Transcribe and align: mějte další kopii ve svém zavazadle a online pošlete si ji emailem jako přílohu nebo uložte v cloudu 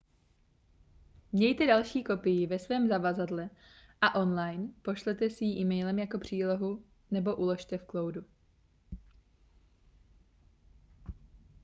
mějte 1.31 1.67
další 1.67 2.03
kopii 2.03 2.47
ve 2.47 2.59
svém 2.59 2.87
zavazadle 2.87 3.49
a 4.01 4.15
online 4.15 4.73
pošlete 4.81 5.29
si 5.29 5.45
ji 5.45 5.61
emailem 5.61 5.99
jako 5.99 6.19
přílohu 6.19 6.83
nebo 7.11 7.35
uložte 7.35 7.77
v 7.77 7.85
cloudu 7.85 8.25